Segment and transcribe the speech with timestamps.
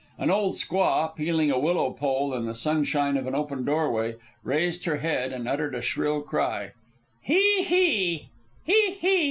[0.17, 4.85] An old squaw, peeling a willow pole in the sunshine of an open doorway, raised
[4.85, 6.71] her head and uttered a shrill cry.
[7.21, 8.31] "Hee Hee!